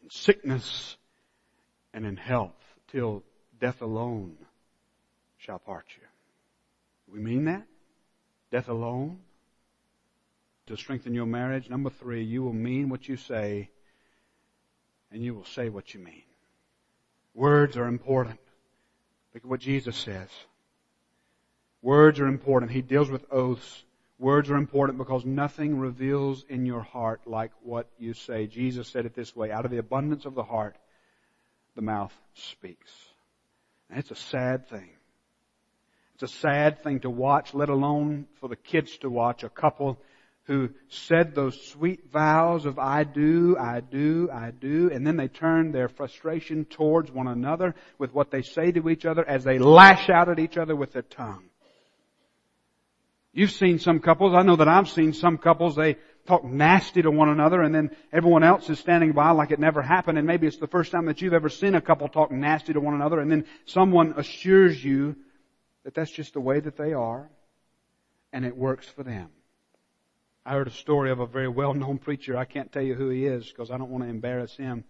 [0.02, 0.96] in sickness
[1.94, 2.56] and in health,
[2.90, 3.22] till
[3.60, 4.36] death alone
[5.36, 6.02] shall part you.
[7.12, 7.66] We mean that?
[8.50, 9.18] Death alone?
[10.66, 11.70] To strengthen your marriage?
[11.70, 13.70] Number three, you will mean what you say,
[15.10, 16.24] and you will say what you mean.
[17.32, 18.40] Words are important.
[19.32, 20.28] Look at what Jesus says.
[21.82, 22.72] Words are important.
[22.72, 23.84] He deals with oaths.
[24.18, 28.46] Words are important because nothing reveals in your heart like what you say.
[28.46, 30.76] Jesus said it this way, out of the abundance of the heart,
[31.76, 32.90] the mouth speaks.
[33.88, 34.90] And it's a sad thing.
[36.14, 40.00] It's a sad thing to watch, let alone for the kids to watch, a couple
[40.48, 45.28] who said those sweet vows of I do, I do, I do, and then they
[45.28, 49.58] turn their frustration towards one another with what they say to each other as they
[49.58, 51.44] lash out at each other with their tongue.
[53.32, 57.10] You've seen some couples, I know that I've seen some couples, they talk nasty to
[57.10, 60.46] one another and then everyone else is standing by like it never happened and maybe
[60.46, 63.18] it's the first time that you've ever seen a couple talk nasty to one another
[63.18, 65.16] and then someone assures you
[65.84, 67.30] that that's just the way that they are
[68.32, 69.30] and it works for them.
[70.44, 72.36] I heard a story of a very well-known preacher.
[72.36, 74.84] I can't tell you who he is because I don't want to embarrass him.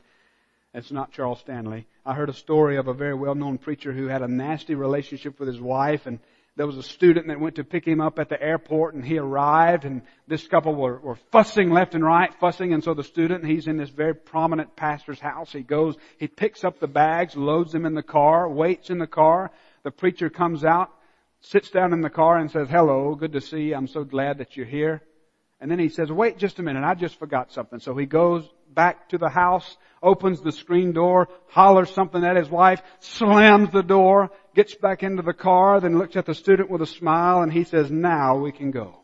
[0.75, 1.87] It's not Charles Stanley.
[2.05, 5.49] I heard a story of a very well-known preacher who had a nasty relationship with
[5.49, 6.19] his wife and
[6.59, 9.17] there was a student that went to pick him up at the airport and he
[9.17, 13.47] arrived and this couple were, were fussing left and right, fussing and so the student,
[13.47, 15.53] he's in this very prominent pastor's house.
[15.53, 19.07] He goes, he picks up the bags, loads them in the car, waits in the
[19.07, 19.53] car.
[19.85, 20.91] The preacher comes out,
[21.43, 23.77] sits down in the car and says, hello, good to see you.
[23.77, 25.01] I'm so glad that you're here.
[25.61, 27.79] And then he says, wait just a minute, I just forgot something.
[27.79, 28.43] So he goes
[28.75, 33.83] back to the house, opens the screen door, hollers something at his wife, slams the
[33.83, 37.53] door, gets back into the car, then looks at the student with a smile and
[37.53, 39.01] he says, now we can go.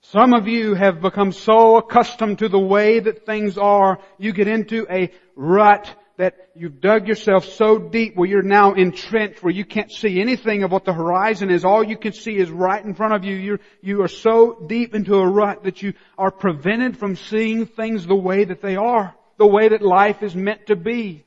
[0.00, 4.46] Some of you have become so accustomed to the way that things are, you get
[4.46, 9.64] into a rut that you've dug yourself so deep where you're now entrenched where you
[9.64, 11.64] can't see anything of what the horizon is.
[11.64, 13.34] All you can see is right in front of you.
[13.34, 18.06] You're, you are so deep into a rut that you are prevented from seeing things
[18.06, 19.14] the way that they are.
[19.36, 21.24] The way that life is meant to be.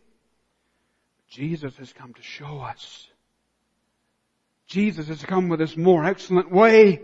[1.30, 3.08] Jesus has come to show us.
[4.66, 7.02] Jesus has come with this more excellent way.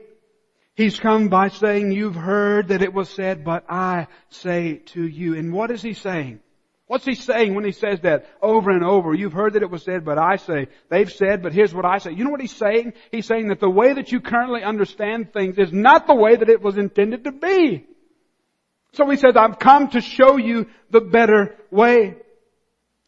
[0.75, 5.35] He's come by saying, you've heard that it was said, but I say to you.
[5.35, 6.41] And what is he saying?
[6.87, 9.13] What's he saying when he says that over and over?
[9.15, 10.67] You've heard that it was said, but I say.
[10.89, 12.11] They've said, but here's what I say.
[12.11, 12.93] You know what he's saying?
[13.11, 16.49] He's saying that the way that you currently understand things is not the way that
[16.49, 17.87] it was intended to be.
[18.93, 22.17] So he says, I've come to show you the better way.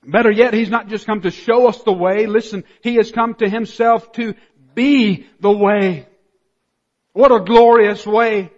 [0.04, 2.26] Better yet, he's not just come to show us the way.
[2.26, 4.34] Listen, he has come to himself to
[4.74, 6.08] be the way.
[7.14, 8.52] What a glorious way.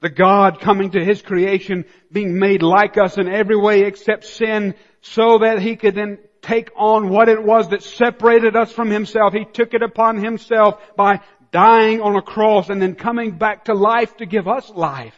[0.00, 4.74] The God coming to His creation, being made like us in every way except sin,
[5.00, 9.32] so that He could then take on what it was that separated us from Himself.
[9.32, 11.20] He took it upon Himself by
[11.50, 15.14] dying on a cross and then coming back to life to give us life.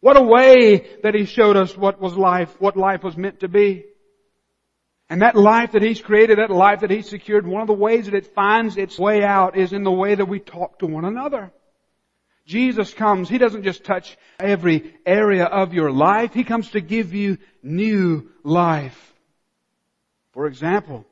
[0.00, 3.48] What a way that He showed us what was life, what life was meant to
[3.48, 3.84] be.
[5.08, 8.06] And that life that He's created, that life that He's secured, one of the ways
[8.06, 11.04] that it finds its way out is in the way that we talk to one
[11.04, 11.52] another.
[12.46, 17.12] Jesus comes, He doesn't just touch every area of your life, He comes to give
[17.12, 19.14] you new life.
[20.36, 21.06] For example,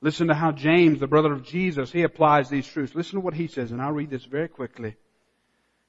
[0.00, 2.94] listen to how James, the brother of Jesus, he applies these truths.
[2.94, 4.94] Listen to what he says, and I'll read this very quickly.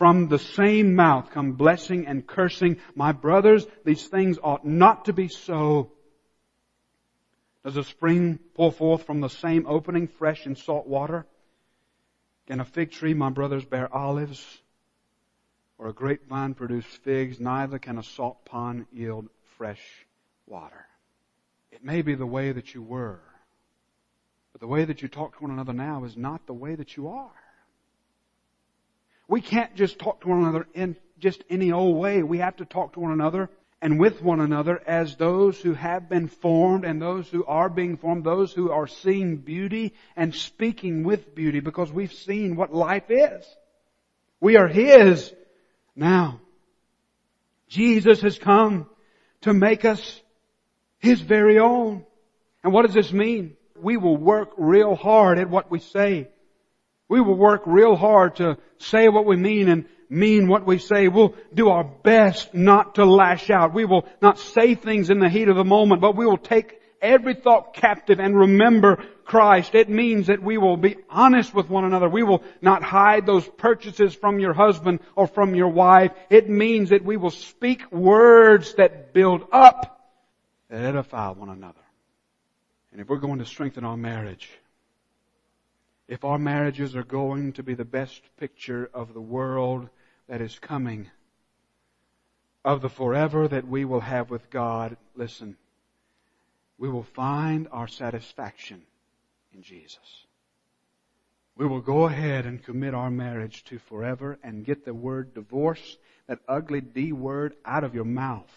[0.00, 2.78] From the same mouth come blessing and cursing.
[2.94, 5.92] My brothers, these things ought not to be so.
[7.64, 11.26] Does a spring pour forth from the same opening fresh and salt water?
[12.46, 14.42] Can a fig tree, my brothers, bear olives?
[15.76, 17.38] Or a grapevine produce figs?
[17.38, 19.28] Neither can a salt pond yield
[19.58, 19.82] fresh
[20.46, 20.86] water.
[21.72, 23.20] It may be the way that you were,
[24.52, 26.96] but the way that you talk to one another now is not the way that
[26.96, 27.39] you are.
[29.30, 32.20] We can't just talk to one another in just any old way.
[32.24, 33.48] We have to talk to one another
[33.80, 37.96] and with one another as those who have been formed and those who are being
[37.96, 43.08] formed, those who are seeing beauty and speaking with beauty because we've seen what life
[43.08, 43.46] is.
[44.40, 45.32] We are His
[45.94, 46.40] now.
[47.68, 48.88] Jesus has come
[49.42, 50.20] to make us
[50.98, 52.04] His very own.
[52.64, 53.56] And what does this mean?
[53.76, 56.30] We will work real hard at what we say.
[57.10, 61.08] We will work real hard to say what we mean and mean what we say.
[61.08, 63.74] We'll do our best not to lash out.
[63.74, 66.80] We will not say things in the heat of the moment, but we will take
[67.02, 69.74] every thought captive and remember Christ.
[69.74, 72.08] It means that we will be honest with one another.
[72.08, 76.12] We will not hide those purchases from your husband or from your wife.
[76.30, 80.00] It means that we will speak words that build up,
[80.68, 81.80] that edify one another.
[82.92, 84.48] And if we're going to strengthen our marriage,
[86.10, 89.88] if our marriages are going to be the best picture of the world
[90.28, 91.08] that is coming,
[92.64, 95.56] of the forever that we will have with God, listen,
[96.78, 98.82] we will find our satisfaction
[99.54, 100.26] in Jesus.
[101.56, 105.96] We will go ahead and commit our marriage to forever and get the word divorce,
[106.26, 108.50] that ugly D word, out of your mouth.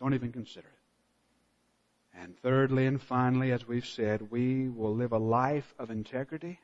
[0.00, 2.18] Don't even consider it.
[2.22, 6.58] And thirdly and finally, as we've said, we will live a life of integrity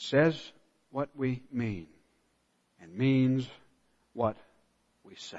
[0.00, 0.52] says
[0.90, 1.86] what we mean.
[2.80, 3.46] and means
[4.14, 4.36] what
[5.04, 5.38] we say.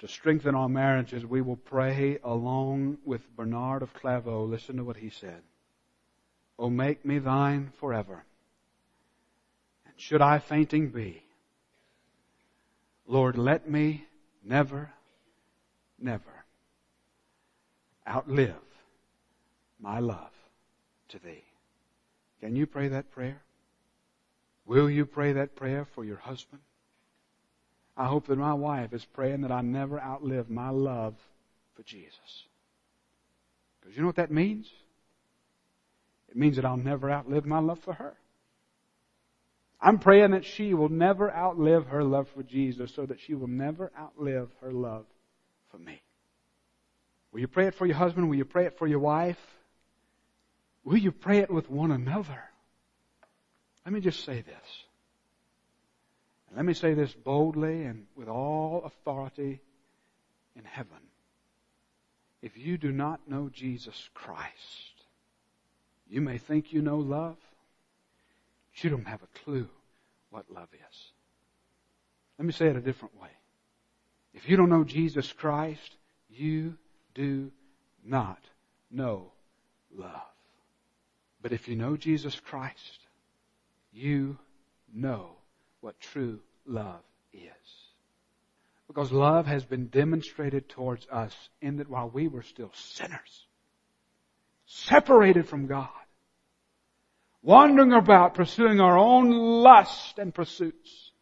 [0.00, 4.44] To strengthen our marriages, we will pray along with Bernard of Clairvaux.
[4.44, 5.42] Listen to what he said.
[6.58, 8.24] O make me thine forever.
[9.86, 11.22] And should I fainting be,
[13.06, 14.06] Lord, let me
[14.42, 14.90] never,
[15.98, 16.44] never
[18.08, 18.54] outlive
[19.78, 20.32] my love
[21.08, 21.44] to thee.
[22.40, 23.42] Can you pray that prayer?
[24.66, 26.60] Will you pray that prayer for your husband?
[27.96, 31.14] I hope that my wife is praying that I never outlive my love
[31.74, 32.44] for Jesus.
[33.80, 34.66] Because you know what that means?
[36.28, 38.14] It means that I'll never outlive my love for her.
[39.80, 43.46] I'm praying that she will never outlive her love for Jesus so that she will
[43.46, 45.06] never outlive her love
[45.70, 46.02] for me.
[47.32, 48.28] Will you pray it for your husband?
[48.28, 49.38] Will you pray it for your wife?
[50.86, 52.40] Will you pray it with one another?
[53.84, 54.84] Let me just say this.
[56.46, 59.60] And Let me say this boldly and with all authority
[60.54, 60.96] in heaven.
[62.40, 64.52] If you do not know Jesus Christ,
[66.08, 67.36] you may think you know love,
[68.72, 69.68] but you don't have a clue
[70.30, 71.12] what love is.
[72.38, 73.30] Let me say it a different way.
[74.34, 75.96] If you don't know Jesus Christ,
[76.28, 76.76] you
[77.12, 77.50] do
[78.04, 78.38] not
[78.92, 79.32] know
[79.92, 80.35] love.
[81.46, 83.06] But if you know Jesus Christ,
[83.92, 84.36] you
[84.92, 85.36] know
[85.80, 87.40] what true love is.
[88.88, 91.32] Because love has been demonstrated towards us
[91.62, 93.46] in that while we were still sinners,
[94.66, 95.88] separated from God,
[97.42, 101.12] wandering about pursuing our own lust and pursuits,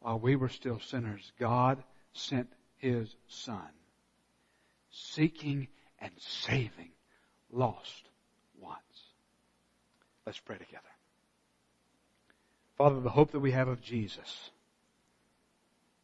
[0.00, 2.48] while we were still sinners, God sent
[2.78, 3.68] His Son,
[4.88, 6.92] seeking and saving
[7.56, 8.08] lost
[8.60, 8.78] ones.
[10.26, 10.82] Let's pray together.
[12.76, 14.50] Father, the hope that we have of Jesus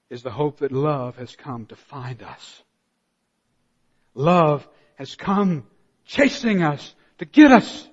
[0.09, 2.62] is the hope that love has come to find us.
[4.14, 5.66] Love has come
[6.07, 7.88] chasing us to get us.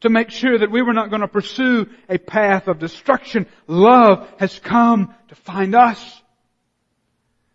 [0.00, 3.46] To make sure that we were not going to pursue a path of destruction.
[3.66, 6.22] Love has come to find us.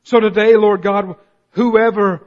[0.04, 1.16] So today, Lord God,
[1.52, 2.26] whoever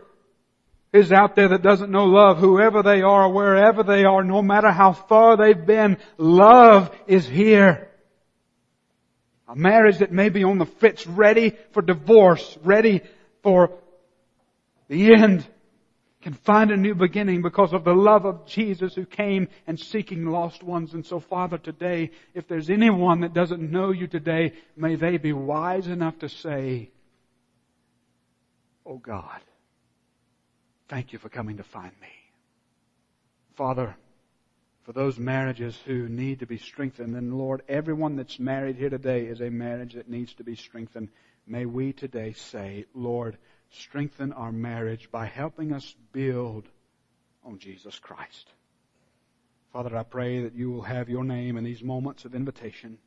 [0.93, 4.71] is out there that doesn't know love, whoever they are, wherever they are, no matter
[4.71, 7.89] how far they've been, love is here.
[9.49, 13.03] A marriage that may be on the fritz, ready for divorce, ready
[13.43, 13.79] for
[14.89, 15.47] the end,
[16.23, 20.27] can find a new beginning because of the love of Jesus who came and seeking
[20.27, 20.93] lost ones.
[20.93, 25.33] And so Father, today, if there's anyone that doesn't know you today, may they be
[25.33, 26.91] wise enough to say,
[28.85, 29.41] Oh God,
[30.91, 32.09] Thank you for coming to find me.
[33.55, 33.95] Father,
[34.83, 39.27] for those marriages who need to be strengthened, and Lord, everyone that's married here today
[39.27, 41.11] is a marriage that needs to be strengthened.
[41.47, 43.39] May we today say, Lord,
[43.71, 46.67] strengthen our marriage by helping us build
[47.45, 48.51] on Jesus Christ.
[49.73, 52.99] Father, I pray that you will have your name in these moments of invitation.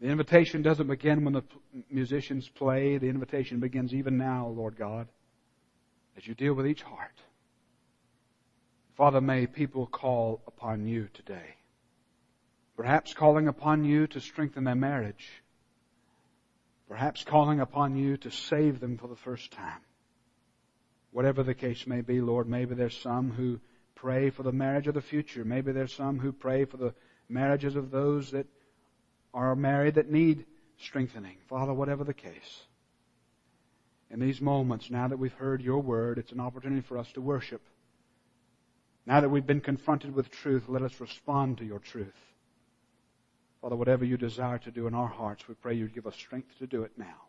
[0.00, 1.44] The invitation doesn't begin when the
[1.90, 2.98] musicians play.
[2.98, 5.08] The invitation begins even now, Lord God
[6.16, 7.22] as you deal with each heart.
[8.96, 11.56] Father, may people call upon you today.
[12.76, 15.30] Perhaps calling upon you to strengthen their marriage.
[16.88, 19.80] Perhaps calling upon you to save them for the first time.
[21.10, 23.60] Whatever the case may be, Lord, maybe there's some who
[23.94, 25.44] pray for the marriage of the future.
[25.44, 26.94] Maybe there's some who pray for the
[27.28, 28.46] marriages of those that
[29.32, 30.44] are married that need
[30.78, 31.36] strengthening.
[31.48, 32.66] Father, whatever the case
[34.12, 37.22] in these moments, now that we've heard your word, it's an opportunity for us to
[37.22, 37.62] worship.
[39.06, 42.34] Now that we've been confronted with truth, let us respond to your truth.
[43.62, 46.58] Father, whatever you desire to do in our hearts, we pray you give us strength
[46.58, 47.22] to do it now.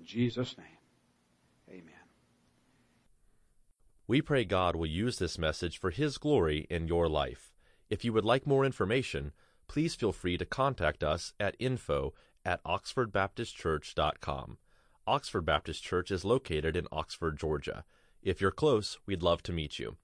[0.00, 0.78] In Jesus' name,
[1.68, 1.92] amen.
[4.06, 7.52] We pray God will use this message for His glory in your life.
[7.90, 9.32] If you would like more information,
[9.68, 12.14] please feel free to contact us at info
[12.46, 14.58] at oxfordbaptistchurch.com.
[15.08, 17.84] Oxford Baptist Church is located in Oxford, Georgia.
[18.24, 19.98] If you're close, we'd love to meet you.